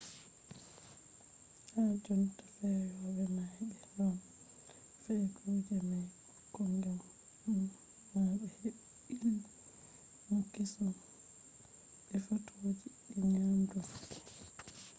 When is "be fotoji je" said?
12.07-13.19